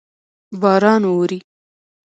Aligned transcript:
باران 0.61 1.01
اوري. 1.11 1.39